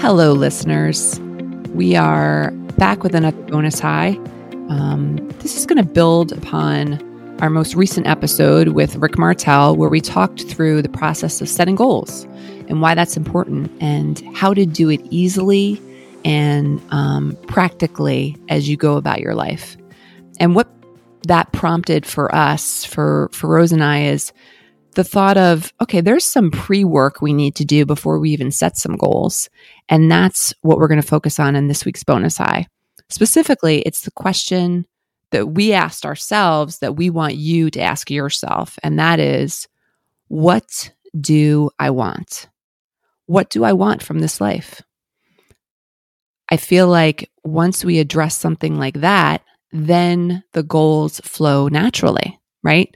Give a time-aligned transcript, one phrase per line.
[0.00, 1.18] Hello, listeners.
[1.74, 4.10] We are back with another bonus high.
[4.68, 7.02] Um, this is going to build upon
[7.42, 11.74] our most recent episode with Rick Martel, where we talked through the process of setting
[11.74, 12.24] goals
[12.68, 15.82] and why that's important and how to do it easily
[16.24, 19.76] and um, practically as you go about your life.
[20.38, 20.68] And what
[21.26, 24.32] that prompted for us, for, for Rose and I, is
[24.98, 28.50] the thought of, okay, there's some pre work we need to do before we even
[28.50, 29.48] set some goals.
[29.88, 32.66] And that's what we're going to focus on in this week's bonus high.
[33.08, 34.88] Specifically, it's the question
[35.30, 38.76] that we asked ourselves that we want you to ask yourself.
[38.82, 39.68] And that is,
[40.26, 40.90] what
[41.20, 42.48] do I want?
[43.26, 44.82] What do I want from this life?
[46.50, 52.92] I feel like once we address something like that, then the goals flow naturally, right?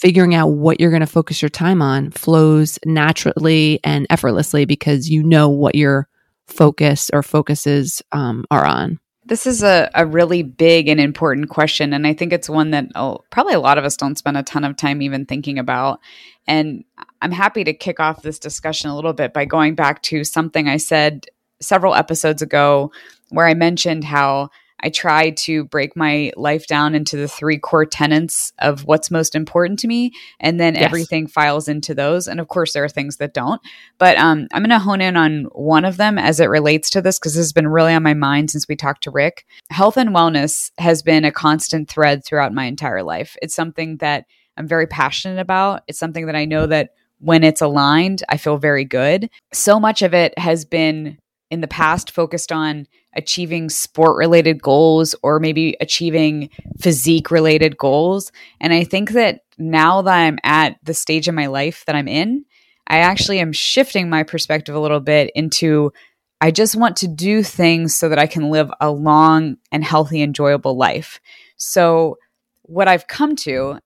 [0.00, 5.10] Figuring out what you're going to focus your time on flows naturally and effortlessly because
[5.10, 6.08] you know what your
[6.46, 8.98] focus or focuses um, are on.
[9.26, 11.92] This is a, a really big and important question.
[11.92, 14.42] And I think it's one that oh, probably a lot of us don't spend a
[14.42, 16.00] ton of time even thinking about.
[16.46, 16.82] And
[17.20, 20.66] I'm happy to kick off this discussion a little bit by going back to something
[20.66, 21.26] I said
[21.60, 22.90] several episodes ago
[23.28, 24.48] where I mentioned how
[24.82, 29.34] I try to break my life down into the three core tenets of what's most
[29.34, 30.84] important to me, and then yes.
[30.84, 32.26] everything files into those.
[32.26, 33.60] And of course, there are things that don't.
[33.98, 37.02] But um, I'm going to hone in on one of them as it relates to
[37.02, 39.46] this because this has been really on my mind since we talked to Rick.
[39.70, 43.36] Health and wellness has been a constant thread throughout my entire life.
[43.42, 44.24] It's something that
[44.56, 45.82] I'm very passionate about.
[45.88, 49.30] It's something that I know that when it's aligned, I feel very good.
[49.52, 51.18] So much of it has been
[51.50, 58.30] in the past focused on achieving sport related goals or maybe achieving physique related goals.
[58.60, 62.08] And I think that now that I'm at the stage in my life that I'm
[62.08, 62.44] in,
[62.86, 65.92] I actually am shifting my perspective a little bit into
[66.40, 70.22] I just want to do things so that I can live a long and healthy,
[70.22, 71.20] enjoyable life.
[71.56, 72.16] So,
[72.62, 73.78] what I've come to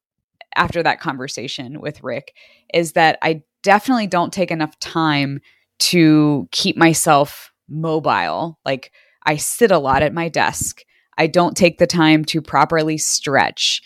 [0.55, 2.35] after that conversation with Rick
[2.73, 5.41] is that I definitely don't take enough time
[5.81, 8.59] to keep myself mobile.
[8.65, 8.93] Like
[9.27, 10.83] I sit a lot at my desk.
[11.17, 13.83] I don't take the time to properly stretch,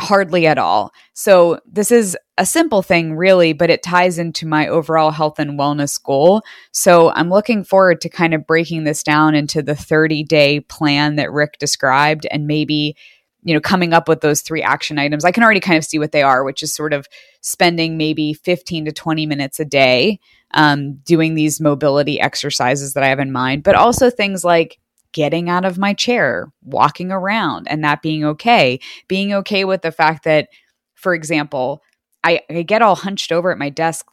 [0.00, 0.92] hardly at all.
[1.14, 5.58] So, this is a simple thing, really, but it ties into my overall health and
[5.58, 6.42] wellness goal.
[6.72, 11.16] So, I'm looking forward to kind of breaking this down into the 30 day plan
[11.16, 12.96] that Rick described and maybe
[13.44, 15.98] you know coming up with those three action items i can already kind of see
[15.98, 17.08] what they are which is sort of
[17.40, 20.20] spending maybe 15 to 20 minutes a day
[20.54, 24.78] um, doing these mobility exercises that I have in mind, but also things like
[25.12, 28.80] getting out of my chair, walking around, and that being okay.
[29.08, 30.48] Being okay with the fact that,
[30.94, 31.82] for example,
[32.24, 34.06] I, I get all hunched over at my desk,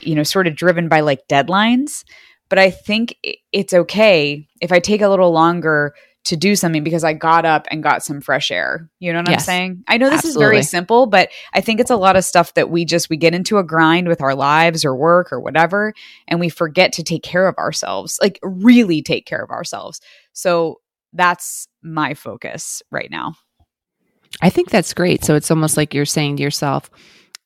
[0.00, 2.04] you know, sort of driven by like deadlines.
[2.48, 3.16] But I think
[3.52, 5.94] it's okay if I take a little longer
[6.24, 8.88] to do something because I got up and got some fresh air.
[9.00, 9.84] You know what yes, I'm saying?
[9.88, 10.44] I know this absolutely.
[10.44, 13.16] is very simple, but I think it's a lot of stuff that we just we
[13.16, 15.94] get into a grind with our lives or work or whatever
[16.28, 18.18] and we forget to take care of ourselves.
[18.22, 20.00] Like really take care of ourselves.
[20.32, 20.80] So
[21.12, 23.34] that's my focus right now.
[24.40, 25.24] I think that's great.
[25.24, 26.90] So it's almost like you're saying to yourself,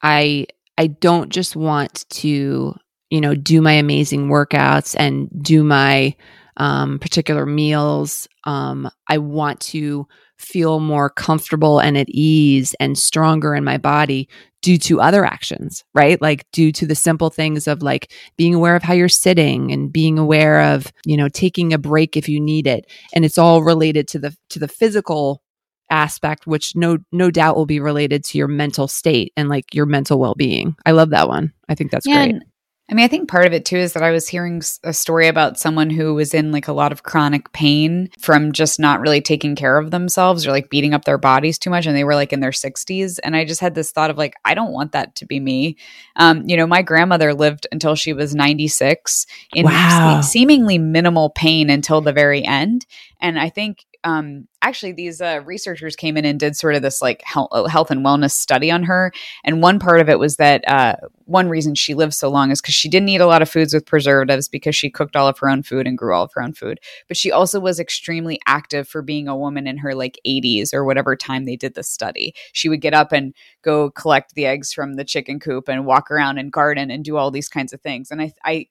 [0.03, 0.47] I
[0.79, 2.75] I don't just want to,
[3.11, 6.15] you know, do my amazing workouts and do my
[6.59, 8.29] um, particular meals.
[8.45, 10.07] Um, I want to
[10.39, 14.29] feel more comfortable and at ease and stronger in my body
[14.63, 16.21] due to other actions, right?
[16.21, 19.93] Like due to the simple things of like being aware of how you're sitting and
[19.93, 22.91] being aware of, you know, taking a break if you need it.
[23.15, 25.43] And it's all related to the to the physical
[25.89, 29.87] aspect which no no doubt will be related to your mental state and like your
[29.87, 30.75] mental well-being.
[30.85, 31.53] I love that one.
[31.69, 32.43] I think that's yeah, great.
[32.89, 35.27] I mean, I think part of it too is that I was hearing a story
[35.27, 39.21] about someone who was in like a lot of chronic pain from just not really
[39.21, 41.87] taking care of themselves or like beating up their bodies too much.
[41.87, 43.19] And they were like in their 60s.
[43.25, 45.77] And I just had this thought of like, I don't want that to be me.
[46.15, 50.21] Um, you know, my grandmother lived until she was 96 in wow.
[50.21, 52.87] seemingly minimal pain until the very end.
[53.21, 57.03] And I think um, actually these uh, researchers came in and did sort of this
[57.03, 59.13] like health, uh, health and wellness study on her
[59.45, 62.61] and one part of it was that uh, one reason she lived so long is
[62.61, 65.39] because she didn't eat a lot of foods with preservatives because she cooked all of
[65.39, 66.81] her own food and grew all of her own food.
[67.09, 70.85] But she also was extremely active for being a woman in her like 80s or
[70.85, 72.35] whatever time they did the study.
[72.53, 76.11] She would get up and go collect the eggs from the chicken coop and walk
[76.11, 78.11] around and garden and do all these kinds of things.
[78.11, 78.67] And i i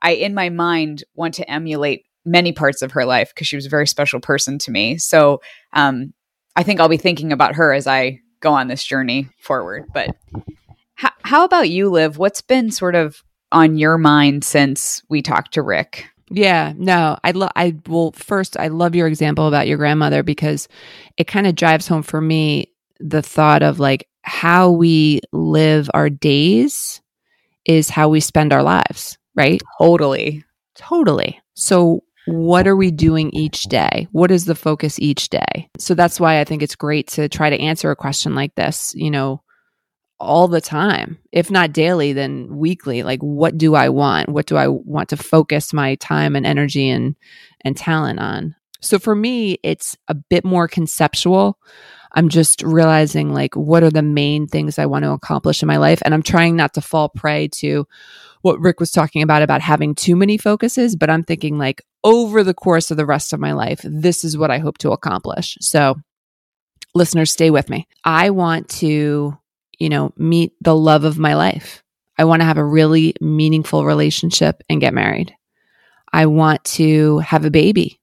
[0.00, 3.66] I, in my mind, want to emulate many parts of her life because she was
[3.66, 4.98] a very special person to me.
[4.98, 5.40] So
[5.72, 6.12] um,
[6.56, 9.86] I think I'll be thinking about her as I go on this journey forward.
[9.92, 10.16] But
[10.94, 12.18] how about you, Liv?
[12.18, 13.22] What's been sort of
[13.52, 16.06] on your mind since we talked to Rick?
[16.30, 17.50] Yeah, no, I love.
[17.56, 18.56] I will first.
[18.58, 20.68] I love your example about your grandmother because
[21.16, 26.10] it kind of drives home for me the thought of like how we live our
[26.10, 27.00] days
[27.64, 29.60] is how we spend our lives, right?
[29.78, 31.40] Totally, totally.
[31.54, 34.06] So, what are we doing each day?
[34.12, 35.70] What is the focus each day?
[35.78, 38.94] So that's why I think it's great to try to answer a question like this.
[38.94, 39.42] You know,
[40.20, 43.02] all the time, if not daily, then weekly.
[43.02, 44.28] Like, what do I want?
[44.28, 47.16] What do I want to focus my time and energy and
[47.62, 48.54] and talent on?
[48.80, 51.58] So for me, it's a bit more conceptual.
[52.12, 55.78] I'm just realizing like what are the main things I want to accomplish in my
[55.78, 57.86] life, and I'm trying not to fall prey to
[58.42, 60.96] what Rick was talking about about having too many focuses.
[60.96, 64.38] But I'm thinking like over the course of the rest of my life, this is
[64.38, 65.56] what I hope to accomplish.
[65.60, 65.96] So
[66.94, 67.86] listeners, stay with me.
[68.04, 69.38] I want to
[69.78, 71.82] you know, meet the love of my life.
[72.18, 75.34] I want to have a really meaningful relationship and get married.
[76.12, 78.00] I want to have a baby,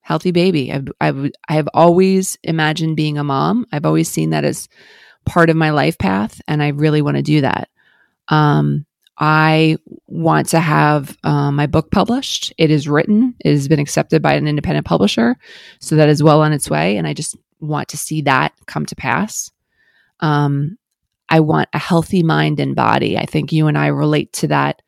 [0.00, 0.72] healthy baby.
[0.72, 3.66] I've, I've, I have always imagined being a mom.
[3.70, 4.68] I've always seen that as
[5.24, 7.68] part of my life path, and I really want to do that.
[8.28, 8.84] Um,
[9.24, 9.76] I
[10.08, 12.52] want to have uh, my book published.
[12.58, 15.36] It is written, it has been accepted by an independent publisher.
[15.78, 16.96] So that is well on its way.
[16.96, 19.52] And I just want to see that come to pass.
[20.18, 20.76] Um,
[21.28, 23.16] I want a healthy mind and body.
[23.16, 24.82] I think you and I relate to that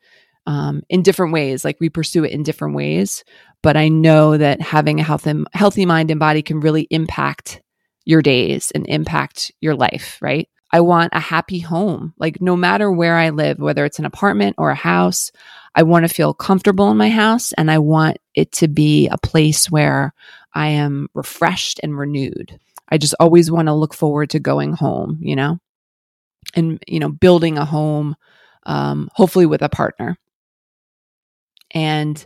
[0.45, 1.63] um, in different ways.
[1.63, 3.23] Like we pursue it in different ways,
[3.61, 7.61] but I know that having a healthy mind and body can really impact
[8.03, 10.49] your days and impact your life, right?
[10.75, 12.13] I want a happy home.
[12.17, 15.31] Like no matter where I live, whether it's an apartment or a house,
[15.73, 19.17] I want to feel comfortable in my house and I want it to be a
[19.17, 20.13] place where
[20.53, 22.59] I am refreshed and renewed.
[22.89, 25.59] I just always want to look forward to going home, you know?
[26.55, 28.15] and you know building a home
[28.65, 30.17] um, hopefully with a partner
[31.71, 32.25] and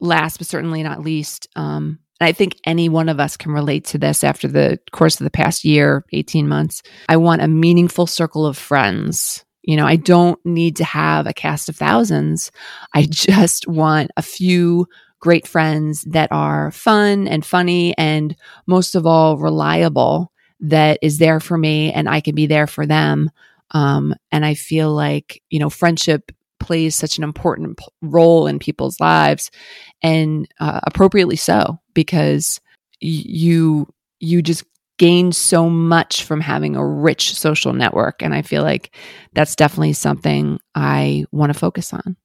[0.00, 3.84] last but certainly not least um, and i think any one of us can relate
[3.84, 6.80] to this after the course of the past year 18 months.
[7.08, 9.44] I want a meaningful circle of friends.
[9.62, 12.52] You know i don't need to have a cast of thousands.
[12.94, 14.86] I just want a few
[15.18, 18.36] great friends that are fun and funny and
[18.66, 22.86] most of all reliable that is there for me and I can be there for
[22.86, 23.30] them.
[23.72, 26.30] Um, and I feel like, you know, friendship
[26.72, 29.50] plays such an important p- role in people's lives
[30.02, 32.58] and uh, appropriately so because
[33.02, 33.86] y- you
[34.20, 34.64] you just
[34.96, 38.96] gain so much from having a rich social network and i feel like
[39.34, 42.16] that's definitely something i want to focus on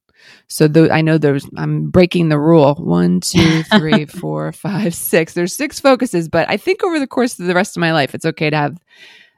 [0.48, 2.74] so the, I know there's I'm breaking the rule.
[2.74, 5.32] One, two, three, four, five, six.
[5.32, 8.14] There's six focuses, but I think over the course of the rest of my life,
[8.14, 8.76] it's okay to have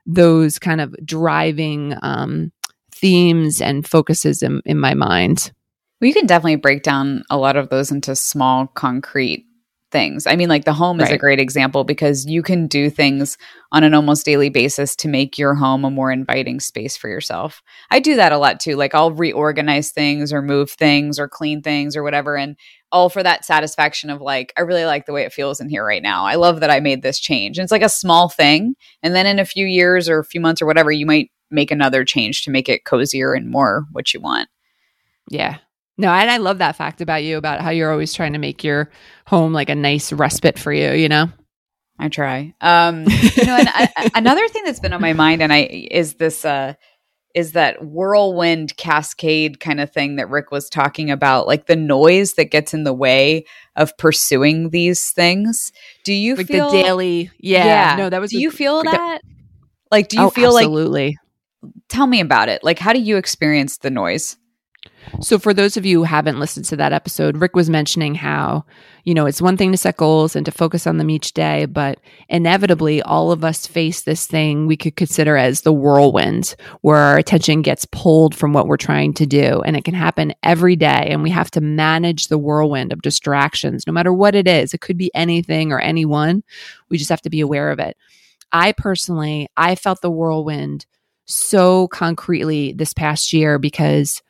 [0.07, 2.51] those kind of driving um,
[3.00, 5.52] themes and focuses in, in my mind.
[6.00, 9.47] Well, you can definitely break down a lot of those into small, concrete
[9.91, 10.26] things.
[10.26, 13.37] I mean, like the home is a great example because you can do things
[13.73, 17.62] on an almost daily basis to make your home a more inviting space for yourself.
[17.91, 18.76] I do that a lot too.
[18.76, 22.37] Like I'll reorganize things or move things or clean things or whatever.
[22.37, 22.56] And
[22.93, 25.85] all for that satisfaction of like, I really like the way it feels in here
[25.85, 26.25] right now.
[26.25, 27.58] I love that I made this change.
[27.58, 28.75] And it's like a small thing.
[29.02, 31.70] And then in a few years or a few months or whatever, you might make
[31.70, 34.49] another change to make it cozier and more what you want.
[35.31, 35.58] Yeah,
[36.00, 38.64] no, and I love that fact about you about how you're always trying to make
[38.64, 38.91] your
[39.26, 41.28] home like a nice respite for you, you know?
[41.99, 42.54] I try.
[42.62, 46.14] Um, you know, and I, another thing that's been on my mind and I is
[46.14, 46.73] this uh
[47.35, 52.35] is that whirlwind cascade kind of thing that Rick was talking about, like the noise
[52.35, 53.45] that gets in the way
[53.76, 55.71] of pursuing these things.
[56.04, 57.30] Do you like feel the daily?
[57.38, 57.97] Yeah, yeah.
[57.97, 58.30] No, that was.
[58.30, 59.21] Do a, you feel that?
[59.92, 61.09] Like, do you oh, feel absolutely.
[61.09, 61.16] like?
[61.88, 62.64] Tell me about it.
[62.64, 64.37] Like, how do you experience the noise?
[65.21, 68.64] So, for those of you who haven't listened to that episode, Rick was mentioning how,
[69.05, 71.67] you know, it's one thing to set goals and to focus on them each day,
[71.67, 71.99] but
[72.29, 77.19] inevitably, all of us face this thing we could consider as the whirlwind, where our
[77.19, 79.62] attention gets pulled from what we're trying to do.
[79.62, 81.09] And it can happen every day.
[81.11, 84.73] And we have to manage the whirlwind of distractions, no matter what it is.
[84.73, 86.43] It could be anything or anyone.
[86.88, 87.97] We just have to be aware of it.
[88.52, 90.87] I personally, I felt the whirlwind
[91.30, 94.22] so concretely this past year because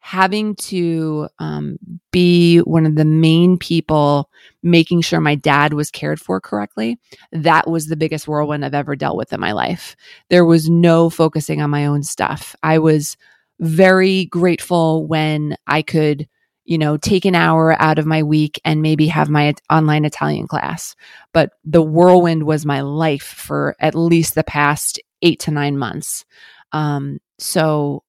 [0.00, 1.78] having to um,
[2.10, 4.30] be one of the main people
[4.62, 6.98] making sure my dad was cared for correctly
[7.32, 9.94] that was the biggest whirlwind i've ever dealt with in my life.
[10.30, 12.56] There was no focusing on my own stuff.
[12.62, 13.16] I was
[13.60, 16.26] very grateful when i could
[16.70, 20.46] you know take an hour out of my week and maybe have my online italian
[20.46, 20.94] class
[21.34, 26.24] but the whirlwind was my life for at least the past eight to nine months
[26.72, 28.04] um, so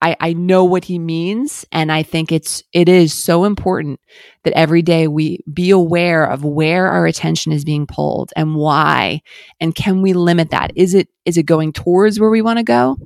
[0.00, 1.64] I, I know what he means.
[1.72, 4.00] And I think it's, it is so important
[4.44, 9.22] that every day we be aware of where our attention is being pulled and why.
[9.60, 10.70] And can we limit that?
[10.76, 12.96] Is it, is it going towards where we want to go?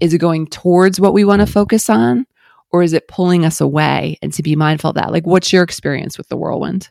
[0.00, 2.26] Is it going towards what we want to focus on?
[2.70, 4.18] Or is it pulling us away?
[4.22, 5.12] And to be mindful of that.
[5.12, 6.90] Like, what's your experience with the whirlwind?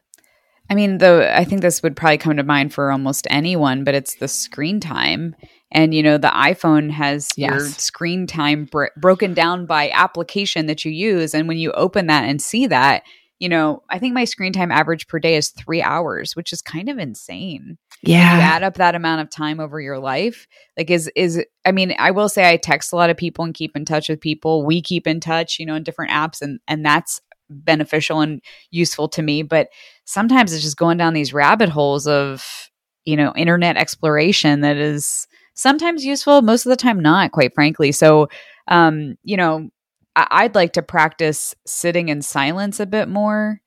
[0.70, 3.96] I mean, though, I think this would probably come to mind for almost anyone, but
[3.96, 5.36] it's the screen time.
[5.72, 7.50] And, you know, the iPhone has yes.
[7.50, 11.34] your screen time br- broken down by application that you use.
[11.34, 13.04] And when you open that and see that,
[13.40, 16.62] you know, I think my screen time average per day is three hours, which is
[16.62, 17.78] kind of insane.
[18.04, 18.36] Yeah.
[18.36, 20.48] You add up that amount of time over your life.
[20.78, 23.54] Like, is, is, I mean, I will say I text a lot of people and
[23.54, 24.66] keep in touch with people.
[24.66, 29.08] We keep in touch, you know, in different apps, and, and that's beneficial and useful
[29.10, 29.42] to me.
[29.42, 29.70] But
[30.06, 32.70] sometimes it's just going down these rabbit holes of,
[33.06, 37.92] you know, internet exploration that is sometimes useful, most of the time not, quite frankly.
[37.92, 38.28] So,
[38.68, 39.70] um, you know,
[40.16, 43.62] I- would like to practice sitting in silence a bit more,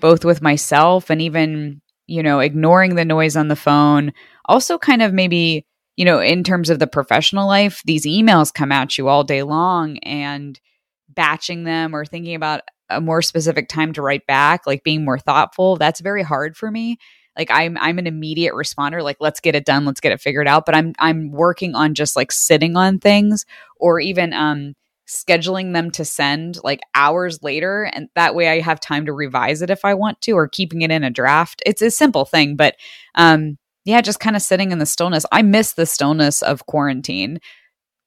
[0.00, 4.12] both with myself and even, you know, ignoring the noise on the phone.
[4.46, 8.72] Also, kind of maybe, you know, in terms of the professional life, these emails come
[8.72, 10.60] at you all day long and
[11.08, 15.18] batching them or thinking about a more specific time to write back, like being more
[15.18, 16.98] thoughtful, that's very hard for me.
[17.36, 20.48] Like I'm I'm an immediate responder, like let's get it done, let's get it figured
[20.48, 20.64] out.
[20.64, 23.44] But I'm I'm working on just like sitting on things
[23.78, 24.74] or even um
[25.08, 29.62] scheduling them to send like hours later and that way I have time to revise
[29.62, 31.62] it if I want to or keeping it in a draft.
[31.64, 32.76] It's a simple thing, but
[33.14, 35.24] um yeah, just kind of sitting in the stillness.
[35.30, 37.38] I miss the stillness of quarantine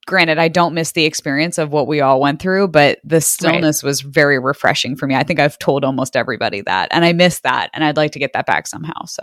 [0.09, 3.83] granted, I don't miss the experience of what we all went through, but the stillness
[3.83, 3.87] right.
[3.87, 5.15] was very refreshing for me.
[5.15, 8.19] I think I've told almost everybody that, and I miss that, and I'd like to
[8.19, 9.05] get that back somehow.
[9.05, 9.21] So,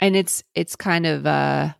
[0.00, 1.72] and it's it's kind of uh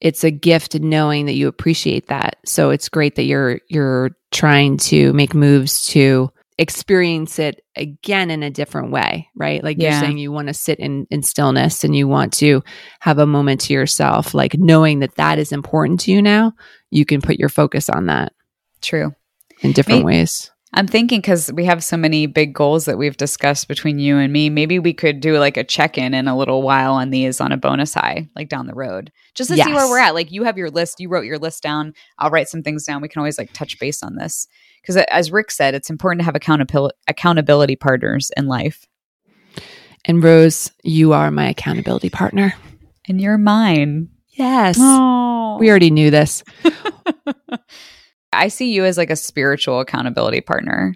[0.00, 2.36] it's a gift knowing that you appreciate that.
[2.44, 8.42] So it's great that you're you're trying to make moves to experience it again in
[8.42, 9.62] a different way, right?
[9.62, 9.92] Like yeah.
[9.92, 12.62] you're saying you want to sit in, in stillness and you want to
[13.00, 16.52] have a moment to yourself, like knowing that that is important to you now,
[16.90, 18.32] you can put your focus on that.
[18.82, 19.14] True.
[19.60, 20.50] In different maybe, ways.
[20.74, 24.32] I'm thinking because we have so many big goals that we've discussed between you and
[24.32, 27.40] me, maybe we could do like a check in in a little while on these
[27.40, 29.66] on a bonus high, like down the road, just to yes.
[29.66, 30.14] see where we're at.
[30.14, 31.94] Like you have your list, you wrote your list down.
[32.18, 33.00] I'll write some things down.
[33.00, 34.46] We can always like touch base on this
[34.82, 38.86] because as Rick said, it's important to have accountability accountability partners in life.
[40.04, 42.54] And Rose, you are my accountability partner.
[43.08, 44.10] And you're mine.
[44.32, 44.78] Yes.
[44.78, 45.58] Aww.
[45.58, 46.44] We already knew this.
[48.32, 50.94] I see you as like a spiritual accountability partner.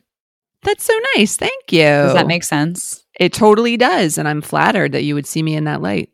[0.63, 1.37] That's so nice.
[1.37, 1.83] Thank you.
[1.83, 3.05] Does that make sense?
[3.19, 4.17] It totally does.
[4.17, 6.11] And I'm flattered that you would see me in that light.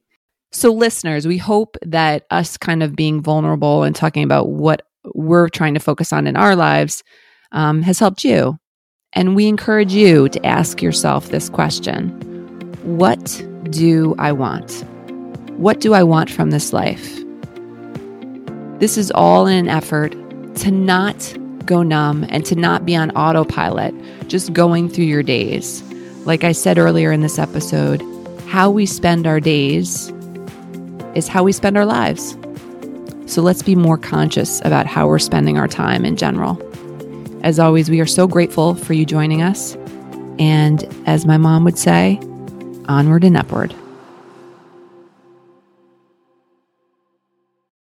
[0.50, 4.82] So, listeners, we hope that us kind of being vulnerable and talking about what
[5.14, 7.02] we're trying to focus on in our lives
[7.52, 8.58] um, has helped you.
[9.12, 12.08] And we encourage you to ask yourself this question
[12.84, 14.84] What do I want?
[15.58, 17.16] What do I want from this life?
[18.78, 20.14] This is all in an effort
[20.58, 23.94] to not go numb and to not be on autopilot,
[24.28, 25.82] just going through your days.
[26.24, 28.02] Like I said earlier in this episode,
[28.48, 30.12] how we spend our days
[31.14, 32.36] is how we spend our lives.
[33.26, 36.58] So let's be more conscious about how we're spending our time in general.
[37.42, 39.76] As always, we are so grateful for you joining us.
[40.38, 42.18] And as my mom would say,
[42.88, 43.74] onward and upward.